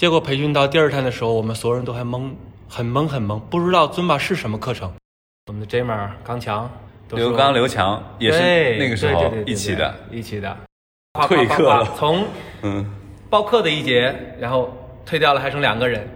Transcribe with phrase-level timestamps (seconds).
[0.00, 2.32] 结果培训到第二天的时候，我们所有人都还懵，
[2.66, 4.90] 很懵很懵，不知道尊巴是什么课程。
[5.48, 6.70] 我们的 Jamer 刚强，
[7.10, 10.56] 刘刚、刘强也是那个时候一起的，一起的。
[11.28, 12.24] 退课了，从
[12.62, 12.90] 嗯
[13.28, 14.74] 报课的一节，然后
[15.04, 16.08] 退掉了，还剩两个人。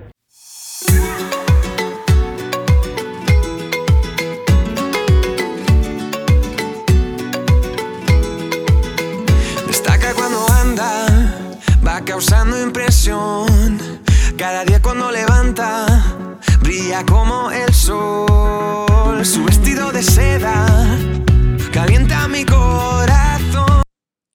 [12.03, 13.79] Causando impresión.
[14.37, 15.87] Cada día cuando levanta,
[16.63, 19.25] brilla como el sol.
[19.25, 20.67] Su vestido de seda
[21.73, 23.82] calienta mi corazón.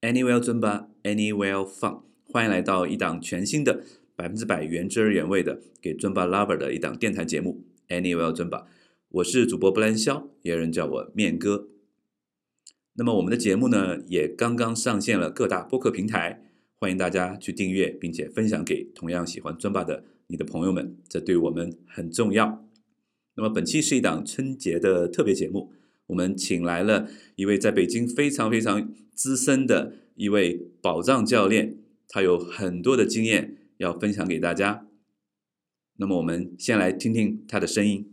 [0.02, 3.84] Anywhere 尊吧，Anywhere fun，欢迎来到一档全新的
[4.16, 7.64] 百分之百原汁原味的给尊吧 lover 的一档电台节目。
[7.90, 8.66] Anywhere 尊吧，
[9.10, 11.68] 我是主播布兰肖，也有人叫我面哥。
[12.94, 16.44] 那么我们的节目呢，也刚刚上线了各大播客平台。
[16.82, 22.66] 欢迎大家去订阅，并且分享给同样喜欢尊巴的你的朋友们，这对我们很重要。
[23.36, 25.74] 那么本期是一档春节的特别节目，
[26.08, 34.88] 我们请来了一位在北京非常非常资深的一位保障教练，他有很多的经验要分享给大家。
[35.98, 38.10] 那么我们先来听听他的声音。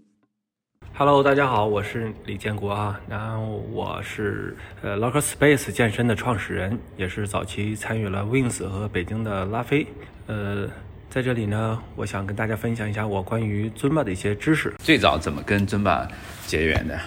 [0.95, 9.87] Hello，大家好，我是李建国啊，然后我是呃 Locker Space 健身的创始人，也是早期参与了 Wings 和北京的拉菲。
[10.27, 10.69] 呃，
[11.11, 14.75] 在这里呢，我想跟大家分享一下我关于尊巴的一些知识。
[14.79, 16.07] 最早怎么跟尊巴
[16.47, 16.99] 结缘的？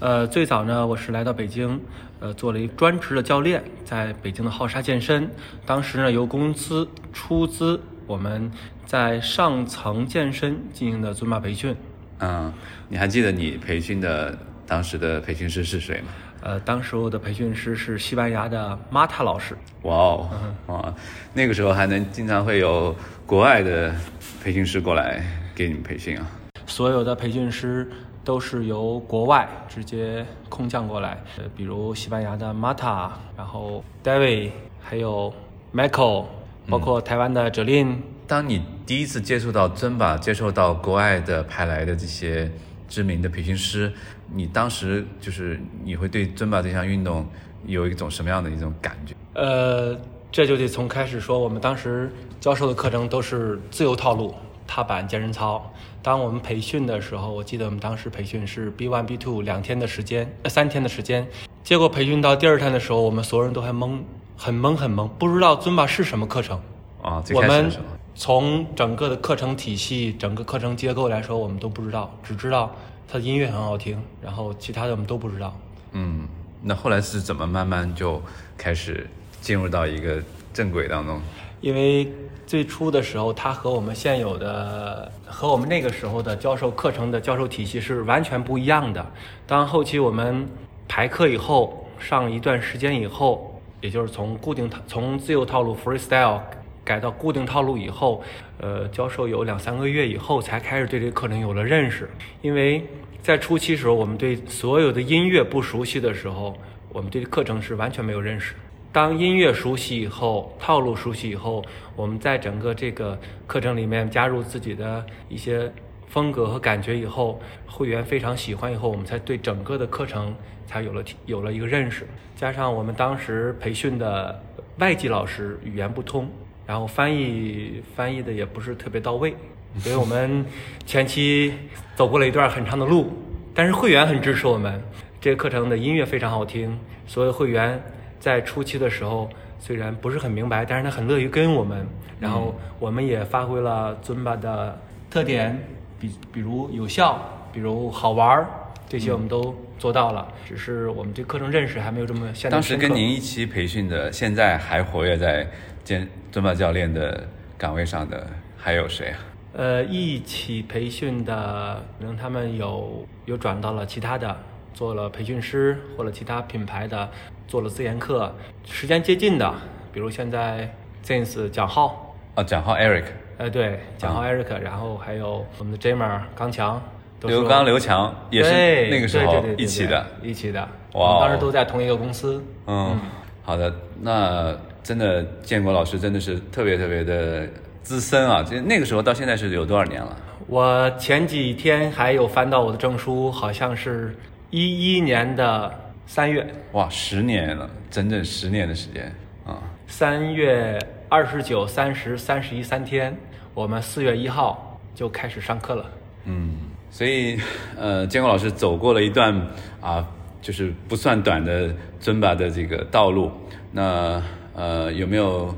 [0.00, 1.80] 呃，最早呢，我是来到北京，
[2.20, 5.30] 呃，做了一专职的教练，在北京的浩沙健身。
[5.66, 8.50] 当时呢，由公司出资，我们
[8.86, 11.76] 在上层健身进行的尊巴培训。
[12.20, 12.52] 嗯，
[12.88, 16.08] 你还记得你培训的当时的培训师是谁吗？
[16.42, 19.56] 呃，当时我的培训师是西班牙的马塔老师。
[19.82, 20.30] 哇哦，
[20.66, 20.94] 哇，
[21.32, 22.94] 那个时候还能经常会有
[23.26, 23.94] 国外的
[24.42, 26.26] 培训师过来给你们培训啊？
[26.66, 27.90] 所有的培训师
[28.22, 34.50] 都是由国外直接空降过来，呃，比如西班牙的马塔，然后 David，
[34.82, 35.32] 还有
[35.74, 36.26] Michael，
[36.68, 37.96] 包括台湾的 Jolin。
[38.26, 42.50] 当你第一次接触到尊巴，接受到国外的派来的这些
[42.86, 43.90] 知名的培训师，
[44.30, 47.26] 你当时就是你会对尊巴这项运动
[47.64, 49.14] 有一种什么样的一种感觉？
[49.32, 49.98] 呃，
[50.30, 54.34] 这就得从开始说，我们当时教授的课程都是自由套路，
[54.66, 55.72] 踏板健身操。
[56.02, 61.26] 当我们培训的时候，我记得我们当时培训是 B one B two 两天的时间，呃三天的时间。
[61.62, 64.00] 结果培训到第二天的时候，我们所有人都还懵，
[64.36, 66.60] 很懵很懵，不知道尊巴是什么课程
[67.00, 67.22] 啊。
[67.22, 67.84] 最开始的时候。
[68.14, 72.74] 从整个的课程体系、整个课程结构来说，我们都不知道，只知道
[73.08, 75.56] 它的音乐很好听，然后其他的我们都不知道。
[75.92, 76.28] 嗯，
[76.62, 78.22] 那后来是怎么慢慢就
[78.56, 79.08] 开始
[79.40, 80.22] 进入到一个
[80.52, 81.20] 正轨当中？
[81.60, 82.06] 因为
[82.46, 89.04] 最初的时候，它和我们现有的、和我们那个时候的教授课程的教授体系是完全不一样的。
[89.46, 90.46] 当后期我们
[90.86, 96.40] 排课以后，上一段时间以后，也就是从固定套、从自由套路 freestyle。
[96.84, 98.22] 改到固定套路以后，
[98.58, 102.08] 呃，教授有两三个月以后才开始对这个课程有了认识。
[102.42, 102.86] 因为
[103.22, 106.54] 在初期时候，我们对所有的音乐不熟悉的时候，
[106.92, 108.54] 我们对课程是完全没有认识。
[108.92, 111.64] 当音乐熟悉以后，套路熟悉以后，
[111.96, 115.72] 我们在整个这个课程里面加入自己的一些
[116.06, 120.32] 风格和感觉以后，会员非常喜欢以后，我们才对整个的课程
[120.66, 122.06] 才有了有了一个认识。
[122.36, 124.40] 加上我们当时培训的
[124.78, 126.30] 外籍老师语言不通。
[126.66, 129.34] 然后翻译翻译的也不是特别到位，
[129.78, 130.44] 所以我们
[130.86, 131.52] 前期
[131.94, 133.12] 走过了一段很长的路。
[133.54, 134.82] 但是会员很支持我们，
[135.20, 136.76] 这个课程的音乐非常好听。
[137.06, 137.80] 所有会员
[138.18, 141.86] 在初期的时候虽然不是很明白，但是他很乐于跟我们。
[142.18, 144.80] 然后我们也发挥了尊巴的
[145.10, 145.58] 特点，
[146.00, 147.20] 比比如有效，
[147.52, 148.48] 比如好玩儿，
[148.88, 150.26] 这些我们都做到了。
[150.46, 155.46] 只是我们对课程认识还没有这么现在当时跟您一起培训的，现在还活跃在。
[155.84, 157.28] 兼尊巴教练的
[157.58, 159.18] 岗位上的还有谁啊？
[159.52, 164.34] 呃，一起培训的，可能他们有有转到了其他的，
[164.72, 167.06] 做了培训师或者其他品牌的，
[167.46, 168.34] 做了自研课，
[168.64, 169.54] 时间接近的，
[169.92, 173.04] 比如现在 James 蒋浩啊，蒋浩 Eric，
[173.36, 176.82] 呃，对，蒋浩 Eric，然后还有我们的 Jamer 刚强，
[177.26, 182.42] 刘刚刘强也是那个时候一起的，一起的，哇，当时都在同一个公司。
[182.66, 182.98] 嗯，
[183.42, 184.56] 好的，那。
[184.84, 187.48] 真的，建国老师真的是特别特别的
[187.82, 188.42] 资深啊！
[188.42, 190.14] 就那个时候到现在是有多少年了？
[190.46, 194.14] 我前几天还有翻到我的证书，好像是
[194.50, 195.72] 一一年的
[196.04, 196.46] 三月。
[196.72, 199.10] 哇，十年了，整整十年的时间
[199.46, 199.56] 啊！
[199.86, 200.78] 三月
[201.08, 203.16] 二十九、三十、三十一三天，
[203.54, 205.86] 我们四月一号就开始上课了。
[206.26, 206.58] 嗯，
[206.94, 207.36] 所以
[207.76, 209.34] 呃，建国老师走过了一段
[209.80, 210.08] 啊，
[210.40, 213.32] 就是不算短的尊巴的这个道路。
[213.72, 214.22] 那
[214.54, 215.52] 呃，有没有？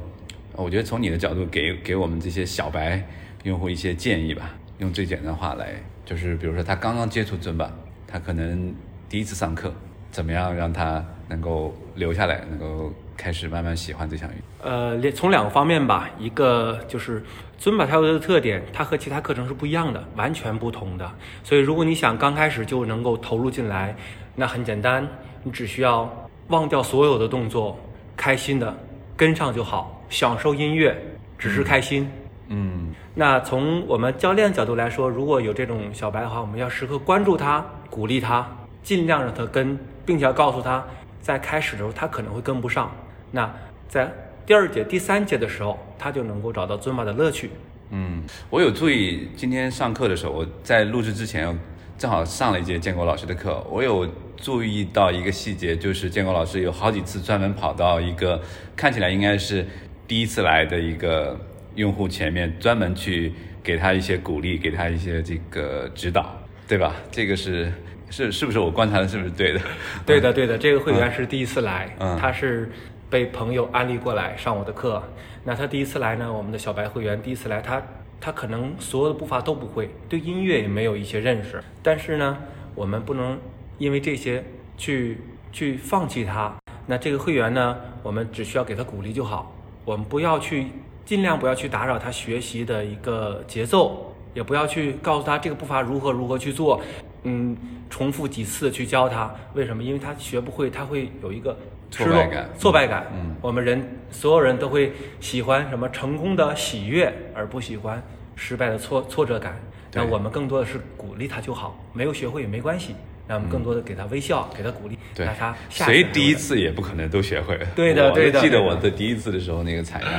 [0.55, 3.07] 我觉得从你的角度给给我们这些小白
[3.43, 4.55] 用户一些建议吧。
[4.79, 5.75] 用最简单的话来，
[6.07, 7.71] 就是比如说他刚刚接触尊巴，
[8.07, 8.75] 他可能
[9.07, 9.71] 第一次上课，
[10.11, 14.71] 怎么样让他能够留下来，能够开始慢慢喜欢这项运动？
[14.71, 17.23] 呃，从两个方面吧，一个就是
[17.59, 21.11] 尊巴它有的特点，它和其他课程是不一样的，完全不同的。
[21.43, 23.97] 所以如果你想刚开始就能够投入进来，
[24.35, 25.07] 那很简单，
[25.43, 26.11] 你只需要
[26.49, 27.79] 忘掉所有的动作，
[28.17, 28.77] 开心的
[29.17, 30.97] 跟上就好，享受音乐，
[31.39, 32.09] 只是开心。
[32.49, 38.47] 嗯那从我们教练角度来说，如果有这种小白的话，我们要时刻关注他，鼓励他，
[38.83, 40.85] 尽量让他跟，并且要告诉他，
[41.21, 42.89] 在开始的时候他可能会跟不上。
[43.31, 43.53] 那
[43.89, 44.13] 在
[44.45, 47.51] 第二节、第三节的时候，他就能够找到尊巴的乐趣。
[47.91, 51.57] 嗯，我有注意，今天上课的时候，我在录制之前
[51.97, 58.41] 正好上了一节建国老师的课，我有注意到一个细节，就是建国老师有好几次专门跑到一个
[58.75, 59.65] 看起来应该是
[60.09, 61.39] 第一次来的一个
[61.77, 63.33] 用户前面，专门去
[63.63, 66.37] 给他一些鼓励，给他一些这个指导，
[66.67, 66.97] 对吧？
[67.11, 67.73] 这个是
[68.11, 69.61] 是是不是我观察的是不是对的？
[70.05, 72.69] 对的，对的，这个会员是第一次来，嗯他是
[73.17, 75.03] 被朋友安利过来上我的课。
[75.43, 77.83] 那他第一次来呢，我们的小白会员第一次来，他
[78.21, 81.65] 他可能所有的步伐都不会，对音乐也没有一些认识。
[81.83, 82.37] 但是呢，
[82.75, 83.39] 我们不能
[83.79, 84.45] 因为这些
[84.77, 85.19] 去
[85.51, 86.55] 去放弃他。
[86.87, 89.51] 那这个会员呢，我们只需要给他鼓励就好，
[89.87, 90.67] 我们不要去
[91.07, 96.83] 尽量不要去打扰他学习的一个节奏，也不要去告诉他这个步伐如何如何去做，
[97.23, 97.57] 嗯，
[97.89, 99.35] 重复几次去教他。
[99.55, 99.83] 为什么？
[99.83, 101.57] 因为他学不会，他会有一个
[101.97, 102.49] 失落挫败感。
[102.59, 103.07] 挫败感。
[103.15, 103.35] 嗯。
[103.41, 108.03] 我们人所有人都会喜欢什么成功的喜悦，而不喜欢
[108.35, 109.57] 失败的挫挫折感。
[109.93, 112.95] 那我们更多的是鼓励他就好，没有学会也没关系。
[113.29, 115.27] 那我们更多的给他微笑，给他鼓励，对。
[115.27, 117.57] 那他，下谁第一次也不可能都学会。
[117.57, 117.67] 了。
[117.75, 120.11] 对的对的记得我的第一次的时候那个采样，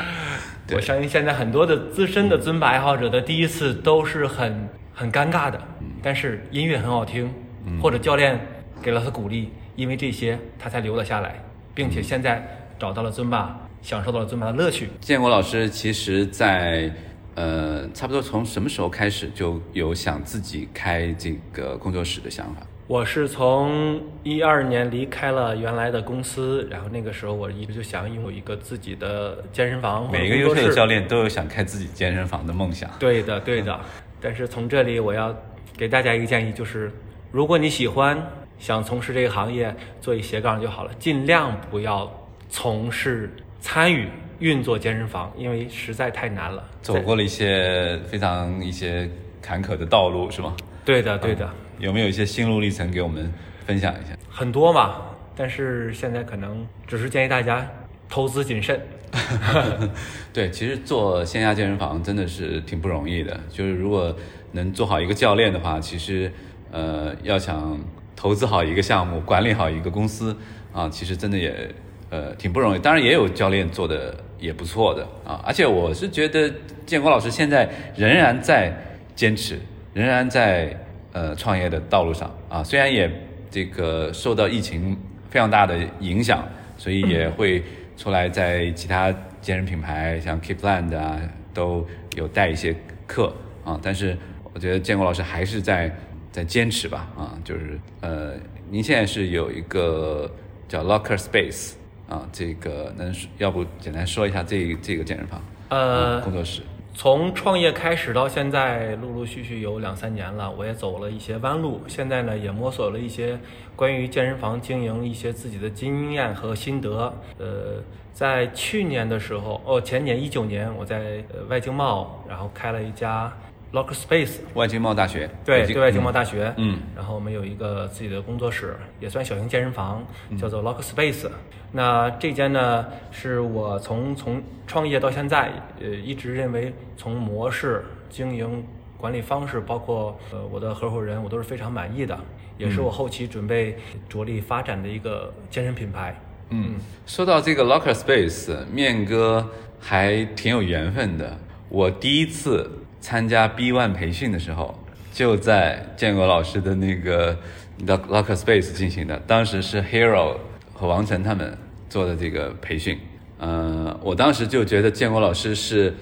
[0.74, 5.62] 我相信现在很多的资深的尊巴爱好者的第一次都是很很尴尬的，
[6.04, 7.34] 但是音乐很好听，
[7.82, 8.38] 或者教练
[8.82, 11.42] 给了他鼓励，因为这些他才留了下来，
[11.78, 12.44] 并且现在
[12.80, 14.90] 找到了尊巴，享受到了尊巴的乐趣。
[15.00, 16.92] 建国老师其实在，
[17.36, 22.64] 呃差不多从什么时候开始就有想自己开这个工作室的想法？
[22.88, 32.90] 我是从一二年离开了原来的公司，然后那个时候我一直就想拥有一个自己的健身房每个优秀的教练都有想开自己健身房的梦想。
[32.98, 33.80] 对的，对的。
[34.20, 35.36] 但是从这里我要
[35.78, 36.92] 给大家一个建议，就是
[37.32, 38.18] 如果你喜欢
[38.60, 42.12] 想从事这个行业，做一斜杠就好了，尽量不要
[42.50, 44.08] 从事参与
[44.40, 46.64] 运作健身房，因为实在太难了。
[46.82, 49.10] 走过了一些非常一些
[49.42, 50.56] 坎坷的道路，是吗？
[50.86, 51.50] 对的，对的，
[51.80, 53.32] 有没有一些心路历程给我们
[53.66, 54.18] 分享一下？
[54.30, 55.02] 很多嘛。
[55.40, 57.64] 但是现在可能只是建议大家
[58.10, 58.82] 投资谨慎。
[60.34, 63.40] 对，其实做线下健身房真的是挺不容易的。
[63.50, 64.16] 就是如果
[64.52, 66.32] 能做好一个教练的话，其实
[66.72, 67.80] 呃要想
[68.18, 70.36] 投资好一个项目，管理好一个公司
[70.74, 71.70] 啊，其实真的也
[72.10, 72.80] 呃挺不容易。
[72.80, 76.52] 当然也有教练做的也不错的啊，而且我是觉得
[76.86, 78.74] 建国老师现在仍然在
[79.16, 79.60] 坚持，
[79.94, 80.76] 仍然在
[81.14, 83.10] 呃创业的道路上啊，虽然也
[83.52, 84.98] 这个受到疫情
[85.30, 86.44] 非常大的影响，
[86.76, 87.64] 所以也会
[87.96, 91.22] 出来在其他健身品牌，像 Keepland 啊，
[91.54, 93.32] 都有带一些课
[93.64, 93.80] 啊。
[93.82, 94.18] 但是
[94.54, 95.96] 我觉得建国老师还是在
[96.32, 98.34] 在坚持吧啊，就是呃，
[98.70, 100.30] 您现在是有一个
[100.68, 101.74] 叫 Locker Space
[102.08, 106.62] 啊，这个能要不简单说一下这这个健身房呃嗯工作室？
[106.94, 111.80] 从创业开始到现在，陆陆续续有两三年了，我也走了一些弯路。
[111.88, 113.38] 现在呢，也摸索了一些
[113.76, 117.14] 关于健身房经营一些自己的经验和心得。
[117.38, 123.32] 呃，在去年的时候，哦，前年一九年，我在呃外经贸，然后开了一家
[123.74, 130.06] Locker Space，外经贸大学对，对外经贸大学，嗯，然后我们有一个自己的工作室，也算小型健身房，
[130.40, 131.30] 叫做 Lock Space。
[131.72, 138.64] 那这间呢，是我从从创业到现在，呃，一直认为从模式、经营、
[138.98, 142.18] 管理方式，包括呃我的合伙人，我都是非常满意的，
[142.58, 146.16] 也是我后期准备着力发展的一个健身品牌。
[146.52, 149.46] 嗯，说到这个 Locker Space，面哥
[149.78, 151.38] 还挺有缘分的。
[151.68, 154.78] 我第一次参加 B One 培训的时候，
[155.14, 157.38] 就在建国老师的那个
[157.86, 159.22] Lock- Locker Space 进行的。
[159.26, 160.38] 当时是 Hero
[160.74, 161.58] 和王晨他们
[161.90, 162.98] 做的这个培训。
[163.40, 165.94] 呃，我当时就觉得建国老师是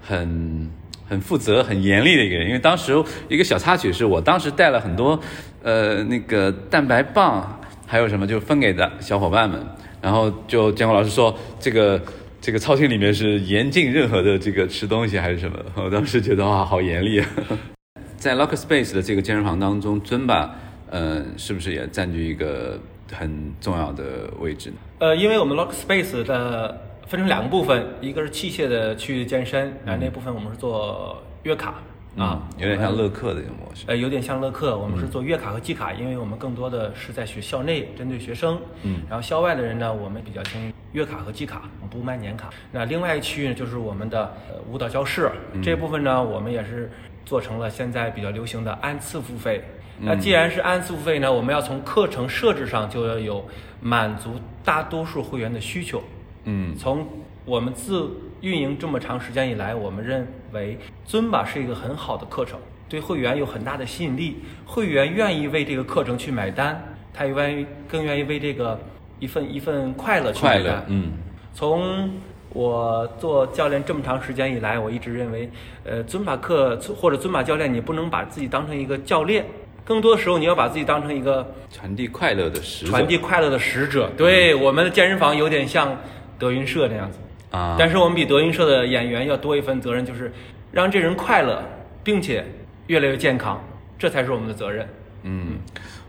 [0.00, 0.70] 很
[1.08, 2.46] 很负责、很严厉的一个人。
[2.48, 2.92] 因为当时
[3.28, 5.18] 一个小插曲是我当时带了很多
[5.62, 9.64] 呃那个蛋白棒，还有什么就分给的小伙伴们，
[10.00, 12.02] 然后就建国老师说这个。
[12.42, 15.56] 这个操厅里面是严禁任何的这个吃东西还是什么？
[15.76, 17.28] 我当时觉得哇，好严厉啊！
[18.18, 20.56] 在 Locker Space 的这个健身房当中，尊吧，
[20.90, 22.80] 呃，是不是也占据一个
[23.12, 24.76] 很重要的位置呢？
[24.98, 31.80] 呃，因为我们 Locker Space 的分成两个部分，一个是器械的区域健身，然后那部分我们是做月卡。
[32.16, 33.84] 啊，有点像乐客的一种模式。
[33.86, 38.60] 呃，有点像乐客，我们是做月卡和季卡，因为我们更多的是在学校内针对学生。
[38.82, 39.00] 嗯。
[39.08, 42.50] 然后校外的人呢，我们比较轻月卡和季卡，我们不卖年卡。
[42.70, 45.30] 那另外一区域呢，就是我们的呃舞蹈教室
[45.62, 46.90] 这部分呢，我们也是
[47.24, 49.64] 做成了现在比较流行的按次付费。
[49.98, 53.42] 那既然是按次付费呢，我们要从课程设置上就要有
[53.80, 56.02] 满足大多数会员的需求。
[56.44, 56.76] 嗯。
[56.76, 57.06] 从
[57.46, 58.10] 我们自
[58.42, 62.58] 运营这么长时间以来，我们认为尊吧是一个很好的课程，
[62.88, 66.80] 对会员有很大的吸引力，会员愿意为这个课程去买单，
[67.14, 68.78] 他也愿意更愿意为这个
[69.20, 70.84] 一份一份快乐去买单。
[70.88, 71.12] 嗯，
[71.54, 72.10] 从
[72.50, 75.48] 我做教练这么长时间以来，我一直认为，
[75.84, 79.46] 呃，尊巴课或者尊巴教练，你不能把自己当成一个教练，
[79.84, 84.10] 更多时候你要把自己当成一个传递快乐的使者传递快乐的使者。
[84.16, 85.96] 对，我们的健身房有点像
[86.40, 87.20] 德云社那样子。
[87.52, 87.76] 啊！
[87.78, 90.32] 但是我们比德云社的演员要多一份责任，就是
[90.72, 91.62] 让这人快乐，
[92.02, 92.44] 并且
[92.88, 93.62] 越来越健康，
[93.96, 94.88] 这才是我们的责任。
[95.22, 95.58] 嗯，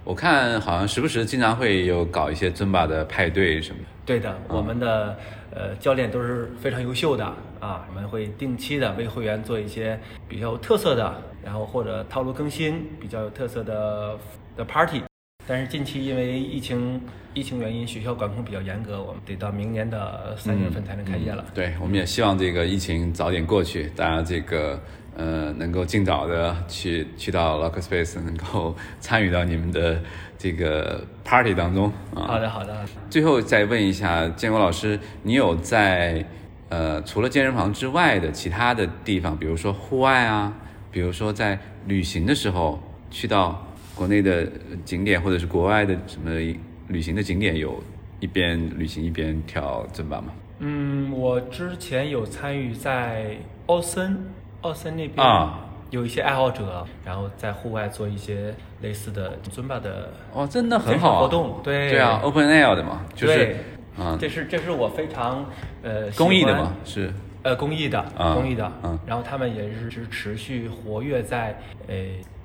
[0.04, 3.88] 我看好像时不时经常会有搞一些尊巴的派对什么的。
[4.06, 5.16] 对的，我们的
[5.54, 7.24] 呃教练都是非常优秀的
[7.60, 14.18] 啊，我们会定期的为会员做一些比较有特色的，然后或者套路更新比较有特色的
[14.58, 15.02] 的 party。
[15.46, 17.02] 但是近期因为疫情
[17.34, 21.44] 疫情原因，学校管控比较严格，我们得到明年的三月份才能开业了。
[21.54, 24.80] 对，我们也希望这个疫情早点过去，大家这个
[25.18, 30.02] 呃能够尽早的去去到 Locker Space，能够参与到你们的
[30.38, 32.24] 这个 party 当中啊。
[32.28, 32.86] 好的，好的。
[33.10, 36.26] 最后再问一下建国老师，你有在
[36.70, 40.54] 呃除了健身房之外的其他的地方，比如说户外啊，
[40.90, 42.82] 比如说在旅行的时候
[43.12, 43.68] 去到。
[43.96, 44.48] 国内的
[44.86, 46.32] 景点或者是国外的什么
[46.88, 47.82] 旅行的景点，有
[48.20, 50.34] 一边旅行一边跳尊巴吗？
[50.60, 54.18] 嗯，我之前有参与在奥森，
[54.62, 62.00] 奥森那边啊，有一些爱好者，然后在户外做一些类似的尊巴的哦，真的很好活动，对对。
[62.00, 63.58] 啊，open air 的嘛，就是
[63.98, 65.46] 啊，这是这是我非常
[65.82, 67.14] 呃公益的嘛，是。
[67.44, 68.02] 呃，公益的，
[68.34, 71.54] 公益的，嗯，然后他们也是是持续活跃在
[71.88, 71.94] 呃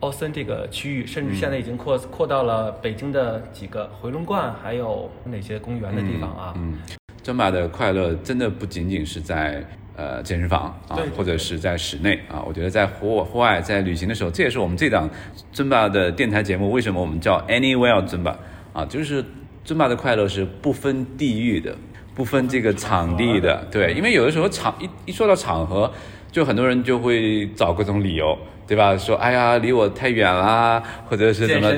[0.00, 6.54] 奥森这个区域，甚至现在已经扩扩到了北京的几个回龙观，还有哪些公园的地方啊？
[6.56, 6.78] 嗯，
[7.22, 9.64] 尊巴的快乐真的不仅仅是在
[9.96, 15.08] 呃健身房啊，或者是在室内啊，我觉得在户户外在旅行的时候，这也是我们这档
[15.52, 18.38] 尊巴的电台节目为什么我们叫 Anywhere 尊巴
[18.72, 19.24] 啊，就是
[19.64, 21.76] 尊巴的快乐是不分地域的。
[22.14, 25.88] 不分这个场地的，对，因为有的时候场一一说到场合，
[26.32, 28.36] 就很多人就会找各种理由，
[28.68, 28.96] 对吧？
[28.96, 31.72] 说哎呀，离我太远啦，或者是怎么，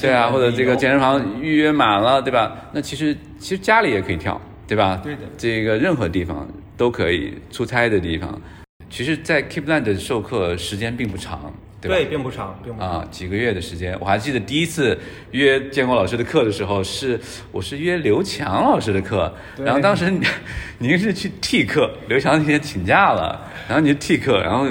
[0.00, 2.56] 对啊，或者这个健身房预约满了，对吧？
[2.72, 4.98] 那其实其实家里也可以跳，对吧？
[5.04, 8.40] 对的，这个任何地方都可以，出差的地方，
[8.88, 11.52] 其实，在 Keepland 授课时间并不长。
[11.82, 13.96] 对吧，并不长，并不长啊，几个月的时间。
[13.98, 14.98] 我还记得第一次
[15.30, 17.18] 约建国老师的课的时候，是
[17.50, 20.12] 我是约刘强老师的课，然后当时
[20.76, 24.66] 您是去替课，刘强那天请假了，然后您替课，然后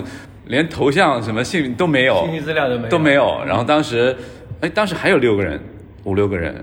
[0.50, 3.44] 连头像什么姓都没有，信息资料都没有，都没有。
[3.46, 4.16] 然后当时，
[4.62, 5.60] 哎，当时还有六个人，
[6.04, 6.54] 五六个人，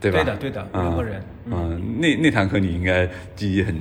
[0.00, 0.18] 对吧？
[0.18, 1.22] 对的，对的，五六个人。
[1.46, 3.74] 嗯，那那堂课你应该记忆很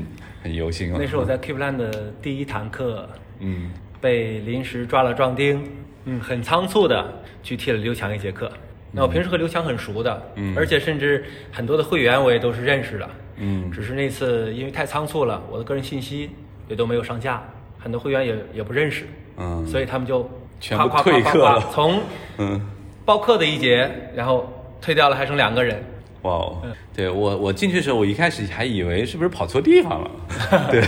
[0.44, 1.00] 很犹新了。
[1.00, 5.62] 那是我在 Keepland 的第一堂课，嗯，被临时抓了壮丁。
[6.06, 7.04] 嗯，很仓促的
[7.42, 8.52] 去替了刘强一节课。
[8.92, 16.30] 那我平时和刘强很熟的，嗯，而且甚至很多的会员我也都是认识的，嗯，只是那次因为太仓促了，我的个人信息
[16.70, 17.44] 也都没有上架，
[17.80, 19.06] 很多会员也也不认识，
[19.38, 22.00] 嗯，所以他们就全部退课了， 从
[22.38, 22.62] 嗯。
[23.06, 24.52] 报课的一节，然后
[24.82, 25.80] 退掉了，还剩两个人。
[26.24, 26.58] 哇哦，
[26.96, 30.12] 对我我进去的时候，我一开始还以为是不是跑错地方了，
[30.72, 30.84] 对，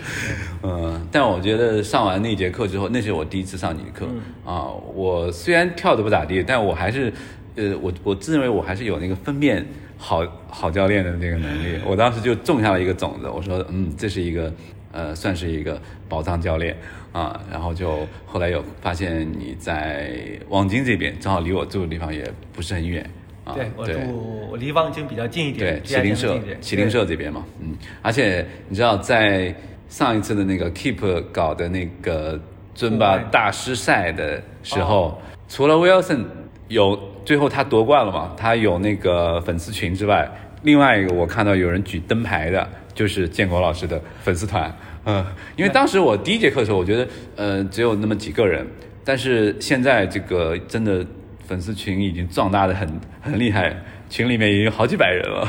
[0.62, 4.06] 嗯，但我觉得上完那节课之后，那是我第一次上你的课。
[4.44, 4.68] 啊。
[4.94, 7.10] 我虽然跳的不咋地，但我还是，
[7.56, 11.80] 呃，我我自认为我还是有那个分辨好好教练的那个能力。
[11.86, 14.52] 我当时就种下了一个种子，我说，嗯，这是一个
[14.94, 16.74] 呃，算是一个宝藏教练
[17.12, 17.38] 啊。
[17.50, 20.10] 然后就后来有发现你在
[20.48, 23.04] 望京这边，正好离我住的地方也不是很远。
[23.44, 29.54] 啊对我住我离望京比较近一点，对，麒麟社，麒麟社这边嘛，嗯，而且你知道，在
[29.90, 32.40] 上一次的那个 Keep 搞的那个
[32.74, 36.24] 尊巴大师赛的时候，除了 Wilson
[36.68, 40.26] 有最后他夺冠了嘛，他有那个粉丝群之外，
[40.62, 44.74] 另外一个我看到有人举灯牌的，就是建国老师的粉丝团。
[45.04, 45.24] 嗯，
[45.56, 48.66] 因为当时我第一节课的时候，我觉得呃只有那么几个人，
[49.04, 51.04] 但是现在这个真的
[51.46, 52.88] 粉丝群已经壮大的很
[53.20, 53.76] 很厉害，
[54.08, 55.46] 群里面已经好几百人了。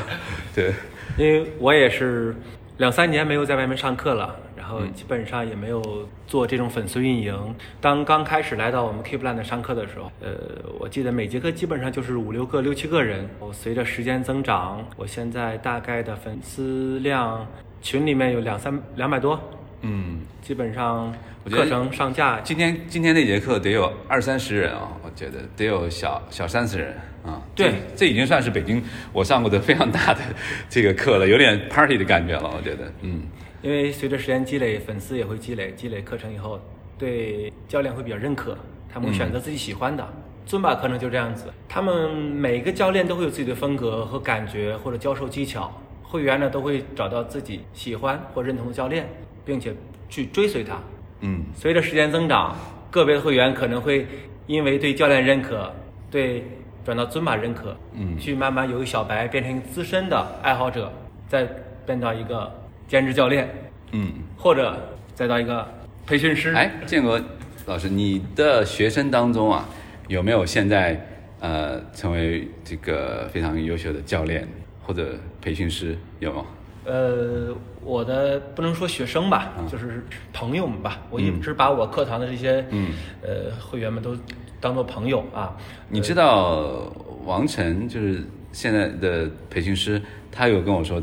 [0.53, 0.73] 对，
[1.17, 2.35] 因为我也是
[2.77, 4.35] 两三年没有在外面上课了，
[4.65, 7.55] 然后基本上也没有做这种粉丝运营。
[7.79, 10.31] 当刚开始来到我们 Keepland 上课的时候，呃，
[10.79, 13.29] 我记得每节课基本上就是五六个、六七个人。
[13.39, 17.45] 我随着时间增长，我现在大概的粉丝量。
[17.81, 19.39] 群里面有两三两百多，
[19.81, 21.13] 嗯，基本上
[21.51, 22.39] 课程上架。
[22.39, 27.39] 今天今天那节课得有二三十人啊，我觉得得有小小三十人啊。
[27.53, 28.81] 对，这已经算是北京
[29.13, 30.21] 我上过的非常大的
[30.67, 33.21] 这个课了，有点 party 的感觉了，我觉得，嗯。
[33.61, 36.59] 因为随着时间积累，粉丝也会积累，积累课程以后，
[36.97, 38.57] 对教练会比较认可，
[38.87, 40.07] 他们会选择自己喜欢的。
[40.45, 45.71] 尊巴课程就这样子，他们每个教练都会有自己的风格和感觉，或者教授技巧。
[46.07, 49.09] 会员呢都会找到自己喜欢或认同的教练，
[49.43, 49.73] 并且
[50.07, 50.79] 去追随他。
[51.21, 52.55] 嗯，随着时间增长，
[52.91, 54.05] 个别的会员可能会
[54.45, 55.73] 因为对教练认可，
[56.11, 56.43] 对
[56.85, 60.93] 转到尊马认可，嗯，去慢慢由小白变成资深的爱好者，
[61.27, 61.45] 再
[61.85, 62.49] 变到一个
[62.87, 63.49] 兼职教练，
[63.91, 64.77] 嗯，或者
[65.13, 65.67] 再到一个
[66.05, 66.53] 培训师。
[66.53, 67.19] 哎，建国
[67.65, 69.67] 老师，你的学生当中啊，
[70.07, 71.03] 有没有现在
[71.39, 74.47] 呃成为这个非常优秀的教练？
[74.81, 76.45] 或者培训师有吗？
[76.83, 77.51] 呃，
[77.83, 81.01] 我的不能说学生吧，就是朋友们吧。
[81.09, 82.91] 我一直把我课堂的这些嗯
[83.23, 84.15] 呃会员们都
[84.61, 85.57] 当做朋友啊。
[85.89, 89.99] 你知道王晨就是现在的培训师，
[90.31, 91.01] 他有跟我说，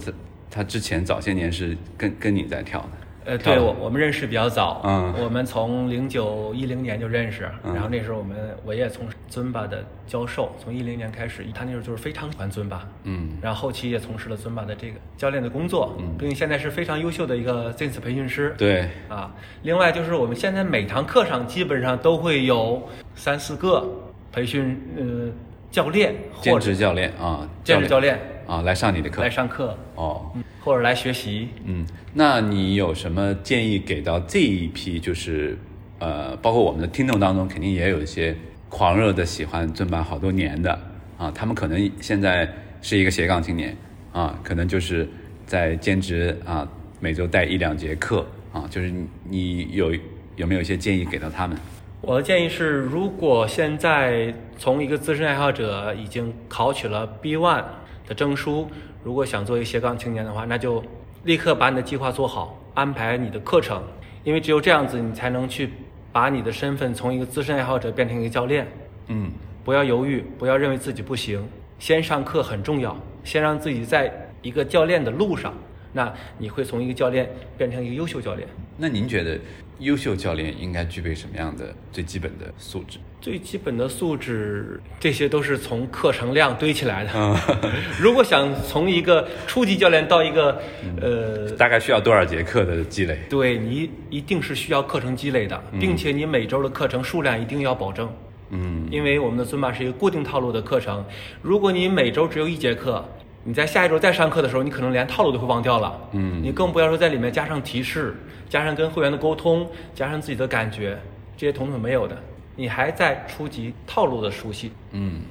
[0.52, 2.88] 他他之前早些年是跟跟你在跳的。
[3.24, 23.88] 呃，对我我们认识比较早，嗯，我们从零九一零年就认识，然后那时候我们我也从尊巴的教授，从一零年开始，他那时候就是非常喜欢尊巴，嗯，然后后期也从事了尊巴的这个教练的工作，嗯，并且现在是非常优秀的一个 Zen's 培训师，对，啊，另外就是我们现在每堂课上基本上都会有三四个
[24.32, 25.30] 培训呃
[25.70, 30.32] 教练，兼职教练啊，兼职教练啊来上你的课，来上课哦。
[30.64, 35.00] 或者来学习，嗯，那你有什么建议给到这一批？
[35.00, 35.58] 就是，
[35.98, 38.36] 呃，包括我们的听众当中，肯定也有一些
[38.68, 40.78] 狂热的喜欢尊版好多年的
[41.18, 42.48] 啊，他们可能现在
[42.80, 43.76] 是一个斜杠青年
[44.12, 45.08] 啊，可能就是
[45.46, 46.68] 在兼职啊，
[47.00, 48.92] 每周带一两节课啊，就是
[49.28, 49.92] 你有
[50.36, 51.58] 有没有一些建议给到他们？
[52.02, 57.64] 我的建议是，如果现在从一个资深爱好者已经考取了 B One
[58.06, 58.68] 的证书。
[59.02, 60.82] 如果想做一个斜杠青年的话，那就
[61.24, 63.82] 立刻把你的计划做好，安排你的课程，
[64.24, 65.70] 因为只有这样子，你才能去
[66.12, 68.66] 把你的身份从一个资深爱好者变成一个教练。
[69.08, 69.30] 嗯，
[69.64, 71.46] 不要犹豫，不要认为自己不行，
[71.78, 74.12] 先上课很重要，先让自己在
[74.42, 75.54] 一个教练的路上，
[75.92, 78.48] 那你会从一个教练变成一个优秀教练。
[78.76, 79.38] 那您觉得？
[79.78, 83.00] 优秀教练应该具备什么样的最基本的素质？
[83.22, 87.10] 最基本的素质，这些都是从课程量堆起来的。
[87.14, 87.36] 嗯，
[87.96, 90.60] 如果想从一个初级教练到一个，
[91.00, 93.16] 呃，大概需要多少节课的积累？
[93.30, 98.12] 对你一定是需要课程积累的，并且你每周的课程数量一定要保证。
[98.50, 101.04] 嗯，因为我们的尊巴是一个固定套路的课程，
[101.40, 103.04] 如果你每周只有一节课。
[103.44, 105.98] 你在下一周再上课的时候，你可能连套路都会忘掉了。
[106.12, 108.14] 嗯，你更不要说在里面加上提示，
[108.48, 110.96] 加上跟会员的沟通，加上自己的感觉，
[111.36, 112.16] 这些统统没有的。
[112.56, 114.72] 你还在初级套路的熟悉。
[114.92, 115.22] 嗯，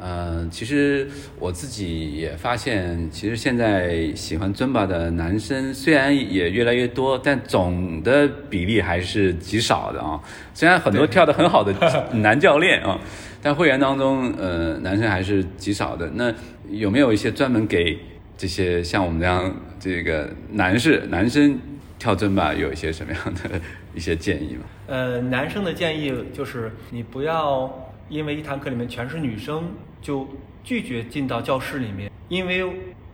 [0.00, 1.08] 呃，其实
[1.38, 10.20] 我自己也发现，其实现在喜欢尊巴的男生虽然也越来越多，但总的比例还是极少的啊。
[10.54, 11.74] 虽然很多跳得很好的
[12.14, 12.98] 男教练啊。
[13.42, 16.06] 但会员当中，呃，男生还是极少的。
[16.12, 16.30] 那
[16.68, 17.98] 有没有一些专门给
[18.36, 21.58] 这些像我们这样这个男士、男生
[21.98, 23.58] 跳尊巴有一些什么样的
[23.94, 24.62] 一些建议吗？
[24.86, 27.70] 呃，男生的建议就是你不要
[28.08, 29.64] 因为一堂课里面全是女生
[30.00, 30.28] 就
[30.62, 32.64] 拒绝进到教室里面，因为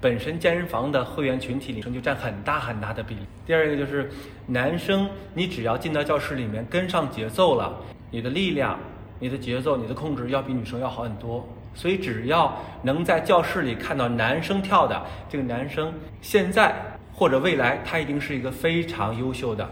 [0.01, 3.21] 本身健身房的会员群体里就占很大很大的比例。
[3.47, 4.11] 第二个就是
[4.47, 8.79] 男生，你只要进到教室里面跟上节奏了，你的力量。
[9.19, 16.77] 你的节奏、你的控制要比女生要好很多，所以只要能在教室里看到男生跳的，这个男生现在
[17.15, 19.67] 或者未来，他一定是一个非常优秀的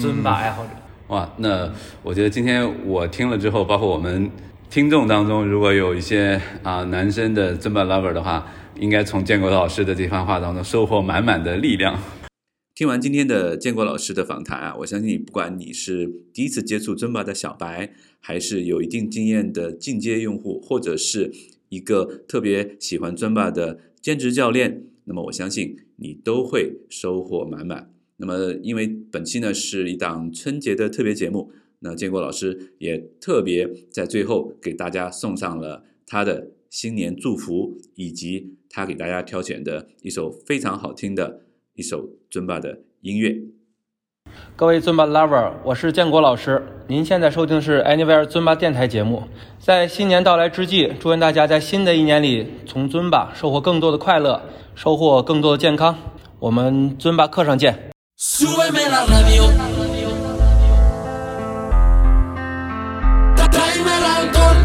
[0.00, 0.70] 尊巴爱好者。
[1.08, 4.30] 哇，那我觉得今天我听了之后，包括我们
[4.68, 8.46] 听众当中，如果有一些啊男生的尊巴 lover 的话，
[8.80, 11.96] 应该从建国老师的这番话当中收获满满的力量。
[12.74, 21.32] 听完今天的建国老师的访谈啊，我相信你不管你是第一次接触尊巴的小白，还是有一定经验的进阶用户，或者是
[21.68, 27.90] 一个特别喜欢尊巴的兼职教练，那么我相信你都会收获满满。
[28.16, 31.50] 那么因为本期呢是一档春节的特别节目，
[31.80, 41.40] 那建国老师也特别在最后给大家送上了他的新年祝福，以及他给大家挑选的一首非常好听的。
[41.78, 43.36] 一首尊巴的音乐。
[44.56, 46.62] 各位尊巴 lover，我是建国老师。
[46.88, 49.24] 您现在收听的是 Anywhere 尊巴电台节目。
[49.58, 54.40] 在新年到来之际，祝愿大家在新的一年里从尊巴收获更多的快乐，
[54.74, 55.98] 收获更多的健康。
[56.38, 57.95] 我们尊巴课上见。
[58.18, 59.46] Súbeme la radio.
[63.50, 64.56] Tráeme el alcohol.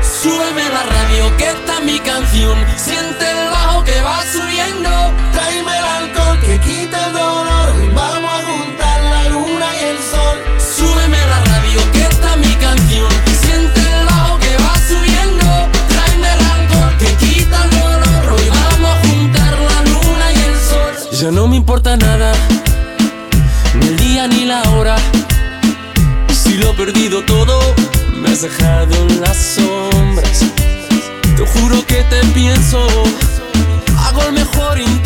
[0.00, 2.56] Súbeme la radio, que está mi canción.
[2.78, 3.63] Siéntela.
[27.22, 27.60] todo,
[28.16, 30.40] me has dejado en las sombras.
[31.36, 32.84] Te juro que te pienso,
[33.98, 35.03] hago el mejor intento.